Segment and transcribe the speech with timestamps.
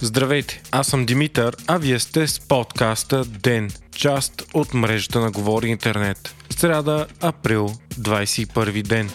[0.00, 5.68] Здравейте, аз съм Димитър, а вие сте с подкаста ДЕН, част от мрежата на Говори
[5.68, 6.34] Интернет.
[6.50, 9.10] Сряда, април, 21 ден.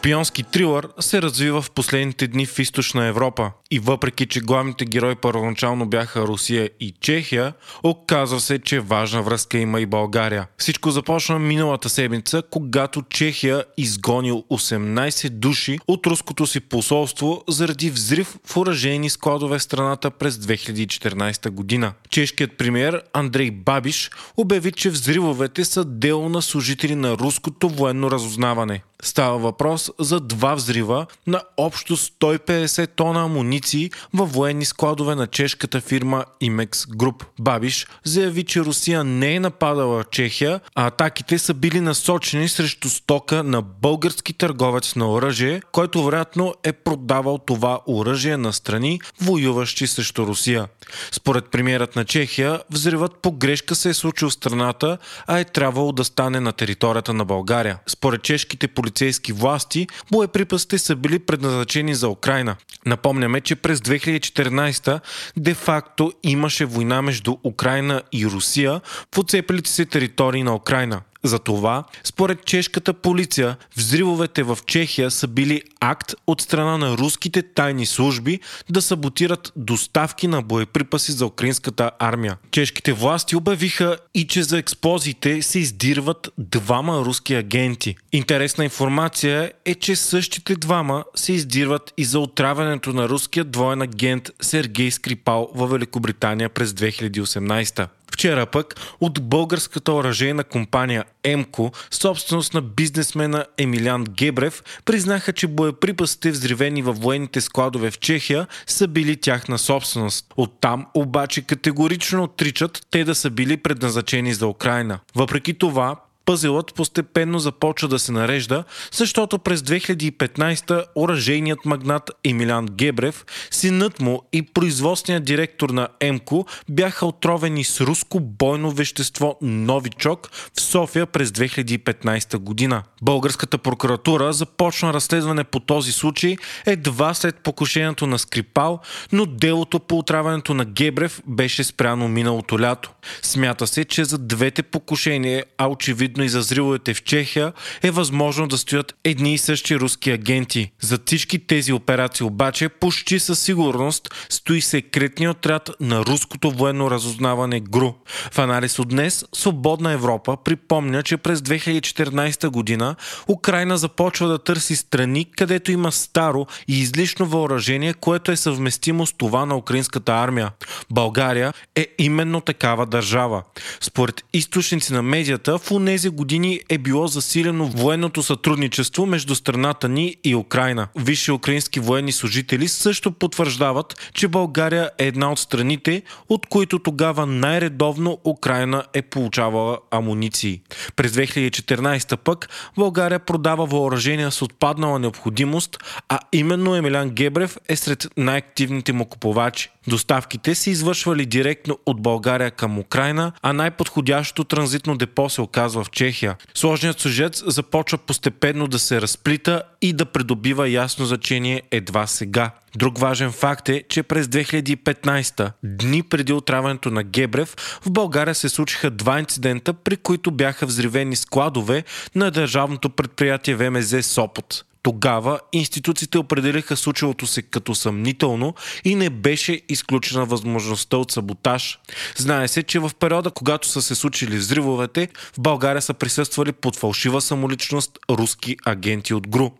[0.00, 5.14] Шпионски трилър се развива в последните дни в източна Европа и въпреки, че главните герои
[5.14, 7.52] първоначално бяха Русия и Чехия,
[7.82, 10.46] оказва се, че важна връзка има и България.
[10.58, 18.36] Всичко започна миналата седмица, когато Чехия изгонил 18 души от руското си посолство заради взрив
[18.46, 21.92] в уражени складове в страната през 2014 година.
[22.10, 28.82] Чешкият премьер Андрей Бабиш обяви, че взривовете са дело на служители на руското военно разузнаване.
[29.02, 35.80] Става въпрос за два взрива на общо 150 тона амуниции във военни складове на чешката
[35.80, 37.24] фирма Imex Group.
[37.40, 43.42] Бабиш заяви, че Русия не е нападала Чехия, а атаките са били насочени срещу стока
[43.42, 50.26] на български търговец на оръжие, който вероятно е продавал това оръжие на страни, воюващи срещу
[50.26, 50.68] Русия.
[51.12, 55.92] Според премиерът на Чехия, взривът по грешка се е случил в страната, а е трябвало
[55.92, 57.78] да стане на територията на България.
[57.86, 59.79] Според чешките полицейски власти,
[60.10, 62.56] боеприпасите са били предназначени за Украина.
[62.86, 65.00] Напомняме, че през 2014
[65.36, 68.80] де-факто имаше война между Украина и Русия
[69.14, 71.00] в отцепилите се територии на Украина.
[71.22, 77.86] Затова, според чешката полиция, взривовете в Чехия са били акт от страна на руските тайни
[77.86, 78.40] служби
[78.70, 82.36] да саботират доставки на боеприпаси за украинската армия.
[82.50, 87.96] Чешките власти обявиха и че за експлозиите се издирват двама руски агенти.
[88.12, 94.30] Интересна информация е, че същите двама се издирват и за отравянето на руския двоен агент
[94.40, 97.88] Сергей Скрипал във Великобритания през 2018.
[98.12, 106.30] Вчера пък от българската оръжейна компания ЕМКО, собственост на бизнесмена Емилян Гебрев, признаха, че боеприпасите
[106.30, 110.26] взривени във военните складове в Чехия са били тяхна собственост.
[110.36, 114.98] Оттам обаче категорично отричат те да са били предназначени за Украина.
[115.14, 115.96] Въпреки това,
[116.30, 124.22] пъзелът постепенно започва да се нарежда, защото през 2015 оръжейният магнат Емилян Гебрев, синът му
[124.32, 131.30] и производственият директор на ЕМКО бяха отровени с руско бойно вещество Новичок в София през
[131.30, 132.82] 2015 година.
[133.02, 138.80] Българската прокуратура започна разследване по този случай едва след покушението на Скрипал,
[139.12, 142.90] но делото по отравянето на Гебрев беше спряно миналото лято.
[143.22, 147.52] Смята се, че за двете покушения, а очевидно и за взривовете в Чехия,
[147.82, 150.72] е възможно да стоят едни и същи руски агенти.
[150.80, 157.60] За всички тези операции обаче почти със сигурност стои секретният отряд на руското военно разузнаване
[157.60, 157.92] ГРУ.
[158.32, 162.89] В анализ от днес Свободна Европа припомня, че през 2014 година
[163.28, 169.12] Украина започва да търси страни, където има старо и излишно въоръжение, което е съвместимо с
[169.12, 170.50] това на украинската армия.
[170.90, 173.42] България е именно такава държава.
[173.80, 180.16] Според източници на медията, в унези години е било засилено военното сътрудничество между страната ни
[180.24, 180.88] и Украина.
[180.96, 187.26] Висши украински военни служители също потвърждават, че България е една от страните, от които тогава
[187.26, 190.60] най-редовно Украина е получавала амуниции.
[190.96, 192.48] През 2014 пък
[192.80, 199.70] България продава въоръжения с отпаднала необходимост, а именно Емилян Гебрев е сред най-активните му купувачи.
[199.88, 205.90] Доставките се извършвали директно от България към Украина, а най-подходящото транзитно депо се оказва в
[205.90, 206.36] Чехия.
[206.54, 212.50] Сложният сюжет започва постепенно да се разплита и да придобива ясно значение едва сега.
[212.76, 218.48] Друг важен факт е, че през 2015, дни преди отравянето на Гебрев, в България се
[218.48, 224.64] случиха два инцидента, при които бяха взривени складове на държавното предприятие ВМЗ Сопот.
[224.82, 228.54] Тогава институциите определиха случилото се като съмнително
[228.84, 231.78] и не беше изключена възможността от саботаж.
[232.16, 236.76] Знае се, че в периода, когато са се случили взривовете, в България са присъствали под
[236.76, 239.50] фалшива самоличност руски агенти от ГРУ.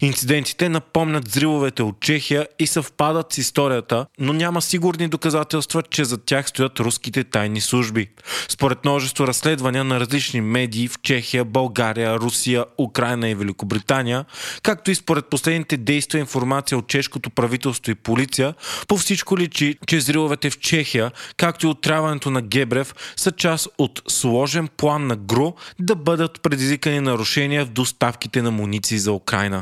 [0.00, 6.18] Инцидентите напомнят взривовете от Чехия и съвпадат с историята, но няма сигурни доказателства, че за
[6.18, 8.08] тях стоят руските тайни служби.
[8.48, 14.24] Според множество разследвания на различни медии в Чехия, България, Русия, Украина и Великобритания,
[14.70, 18.54] както и според последните действия информация от чешкото правителство и полиция,
[18.88, 24.02] по всичко личи, че зриловете в Чехия, както и отравянето на Гебрев, са част от
[24.08, 29.60] сложен план на ГРУ да бъдат предизвикани нарушения в доставките на муниции за Украина.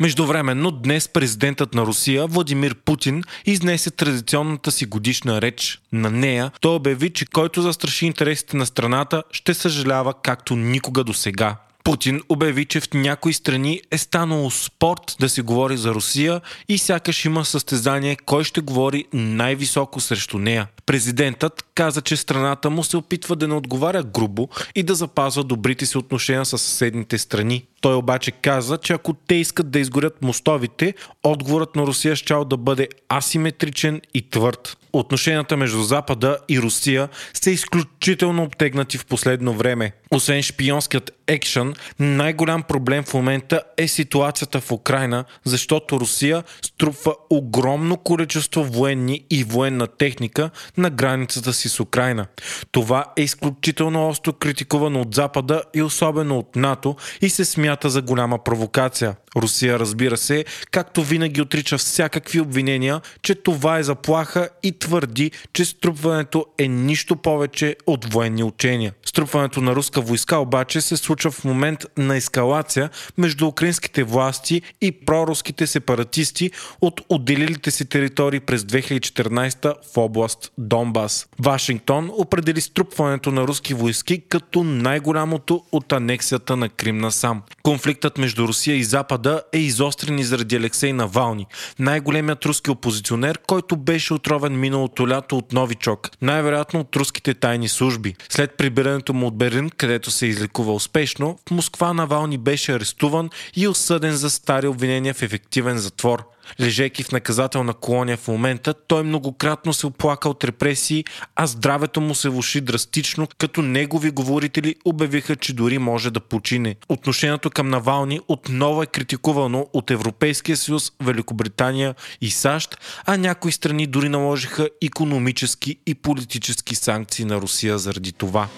[0.00, 5.80] Междувременно днес президентът на Русия Владимир Путин изнесе традиционната си годишна реч.
[5.92, 11.14] На нея той обяви, че който застраши интересите на страната, ще съжалява както никога до
[11.14, 11.56] сега.
[11.88, 16.78] Путин обяви, че в някои страни е станало спорт да се говори за Русия и
[16.78, 20.66] сякаш има състезание кой ще говори най-високо срещу нея.
[20.86, 25.86] Президентът каза, че страната му се опитва да не отговаря грубо и да запазва добрите
[25.86, 27.64] си отношения с съседните страни.
[27.80, 32.56] Той обаче каза, че ако те искат да изгорят мостовите, отговорът на Русия щял да
[32.56, 34.76] бъде асиметричен и твърд.
[34.92, 39.92] Отношенията между Запада и Русия са изключително обтегнати в последно време.
[40.10, 47.96] Освен шпионският екшън, най-голям проблем в момента е ситуацията в Украина, защото Русия струпва огромно
[47.96, 52.26] количество военни и военна техника на границата си с Украина.
[52.72, 58.02] Това е изключително остро критикувано от Запада и особено от НАТО и се смята за
[58.02, 59.16] голяма провокация.
[59.42, 65.64] Русия, разбира се, както винаги отрича всякакви обвинения, че това е заплаха и твърди, че
[65.64, 68.92] струпването е нищо повече от военни учения.
[69.06, 74.92] Струпването на руска войска обаче се случва в момент на ескалация между украинските власти и
[74.92, 76.50] проруските сепаратисти
[76.80, 81.28] от отделилите си територии през 2014 в област Донбас.
[81.38, 87.42] Вашингтон определи струпването на руски войски като най-голямото от анексията на Крим насам.
[87.62, 91.46] Конфликтът между Русия и Запада е изострен и заради Алексей Навални,
[91.78, 98.14] най-големият руски опозиционер, който беше отровен миналото лято от Новичок, най-вероятно от руските тайни служби.
[98.28, 103.68] След прибирането му от Берлин, където се излекува успешно, в Москва Навални беше арестуван и
[103.68, 106.24] осъден за стари обвинения в ефективен затвор.
[106.60, 111.04] Лежейки в наказателна колония в момента, той многократно се оплака от репресии,
[111.36, 116.76] а здравето му се влуши драстично, като негови говорители обявиха, че дори може да почине.
[116.88, 123.86] Отношението към Навални отново е критикувано от Европейския съюз, Великобритания и САЩ, а някои страни
[123.86, 128.48] дори наложиха економически и политически санкции на Русия заради това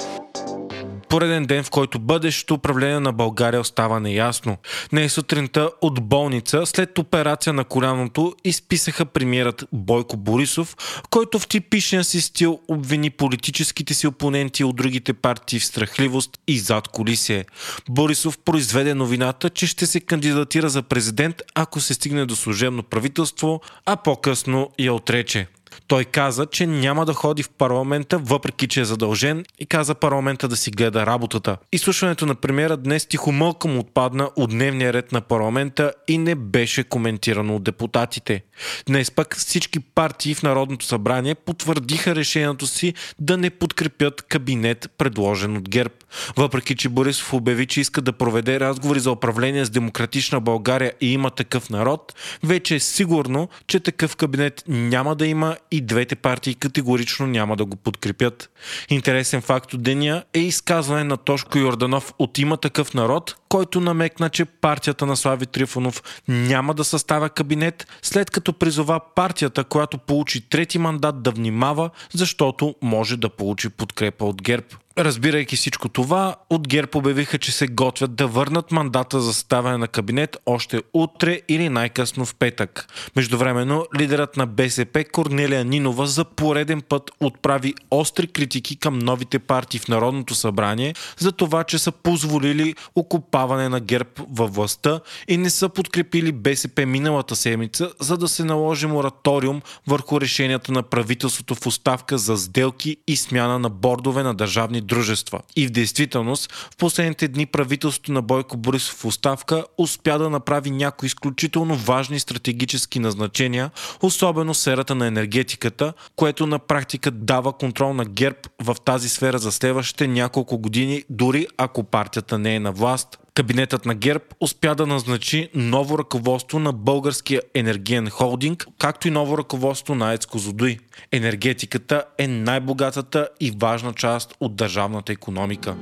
[1.10, 4.56] пореден ден, в който бъдещето управление на България остава неясно.
[4.92, 10.76] Не е сутринта от болница, след операция на коляното, изписаха премиерът Бойко Борисов,
[11.10, 16.58] който в типичния си стил обвини политическите си опоненти от другите партии в страхливост и
[16.58, 17.44] зад колисие.
[17.88, 23.60] Борисов произведе новината, че ще се кандидатира за президент, ако се стигне до служебно правителство,
[23.86, 25.46] а по-късно я отрече.
[25.86, 30.48] Той каза, че няма да ходи в парламента, въпреки че е задължен и каза парламента
[30.48, 31.56] да си гледа работата.
[31.72, 36.84] Изслушването на премиера днес тихо мълком отпадна от дневния ред на парламента и не беше
[36.84, 38.42] коментирано от депутатите.
[38.86, 45.56] Днес пък всички партии в Народното събрание потвърдиха решението си да не подкрепят кабинет, предложен
[45.56, 45.94] от ГЕРБ.
[46.36, 51.12] Въпреки, че Борисов обяви, че иска да проведе разговори за управление с демократична България и
[51.12, 52.14] има такъв народ,
[52.44, 57.64] вече е сигурно, че такъв кабинет няма да има и двете партии категорично няма да
[57.64, 58.50] го подкрепят.
[58.88, 64.30] Интересен факт от деня е изказване на Тошко Йорданов от има такъв народ, който намекна,
[64.30, 70.48] че партията на Слави Трифонов няма да съставя кабинет, след като призова партията, която получи
[70.48, 74.66] трети мандат да внимава, защото може да получи подкрепа от ГЕРБ.
[75.00, 79.88] Разбирайки всичко това, от ГЕРБ обявиха, че се готвят да върнат мандата за съставяне на
[79.88, 82.86] кабинет още утре или най-късно в петък.
[83.16, 89.80] Междувременно, лидерът на БСП Корнелия Нинова за пореден път отправи остри критики към новите партии
[89.80, 95.50] в Народното събрание за това, че са позволили окупаване на ГЕРБ във властта и не
[95.50, 101.66] са подкрепили БСП миналата седмица, за да се наложи мораториум върху решенията на правителството в
[101.66, 105.40] оставка за сделки и смяна на бордове на държавни дружества.
[105.56, 110.70] И в действителност, в последните дни правителството на Бойко Борисов в оставка успя да направи
[110.70, 113.70] някои изключително важни стратегически назначения,
[114.02, 119.52] особено сферата на енергетиката, което на практика дава контрол на ГЕРБ в тази сфера за
[119.52, 123.18] следващите няколко години, дори ако партията не е на власт.
[123.34, 129.38] Кабинетът на ГЕРБ успя да назначи ново ръководство на българския енергиен холдинг, както и ново
[129.38, 130.76] ръководство на ЕЦ Козлодуй.
[131.12, 135.76] Енергетиката е най-богатата и важна част от държавната економика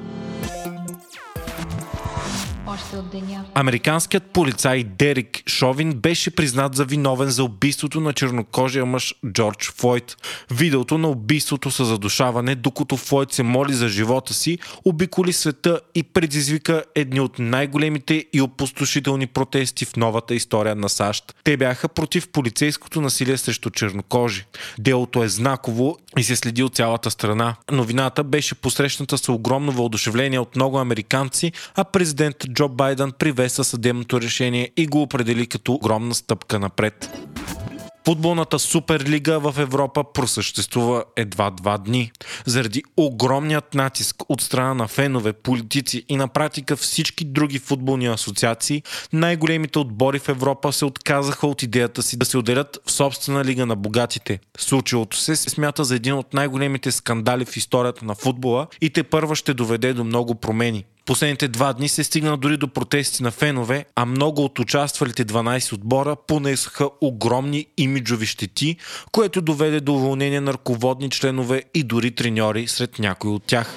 [2.88, 3.44] още от деня.
[3.54, 10.16] Американският полицай Дерик Шовин беше признат за виновен за убийството на чернокожия мъж Джордж Флойд.
[10.50, 16.02] Видеото на убийството със задушаване, докато Флойд се моли за живота си, обиколи света и
[16.02, 21.34] предизвика едни от най-големите и опустошителни протести в новата история на САЩ.
[21.44, 24.44] Те бяха против полицейското насилие срещу чернокожи.
[24.78, 27.54] Делото е знаково и се следи от цялата страна.
[27.70, 34.20] Новината беше посрещната с огромно въодушевление от много американци, а президент Джо Байден привеса съдебното
[34.20, 37.10] решение и го определи като огромна стъпка напред.
[38.04, 42.12] Футболната суперлига в Европа просъществува едва два дни.
[42.46, 48.82] Заради огромният натиск от страна на фенове, политици и на практика всички други футболни асоциации,
[49.12, 53.66] най-големите отбори в Европа се отказаха от идеята си да се отделят в собствена лига
[53.66, 54.38] на богатите.
[54.58, 59.02] Случилото се се смята за един от най-големите скандали в историята на футбола и те
[59.02, 60.84] първа ще доведе до много промени.
[61.08, 65.72] Последните два дни се стигна дори до протести на фенове, а много от участвалите 12
[65.72, 68.76] отбора понесоха огромни имиджови щети,
[69.12, 73.74] което доведе до уволнение на ръководни членове и дори треньори сред някои от тях.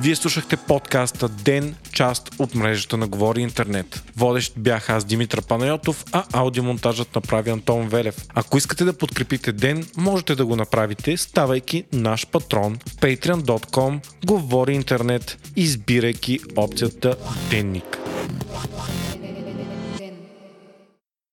[0.00, 4.02] Вие слушахте подкаста Ден, част от мрежата на Говори Интернет.
[4.16, 8.26] Водещ бях аз Димитър Панайотов, а аудиомонтажът направи Антон Велев.
[8.34, 15.38] Ако искате да подкрепите Ден, можете да го направите, ставайки наш патрон patreon.com Говори Интернет,
[15.56, 17.16] избирайки опцията
[17.50, 17.98] Денник.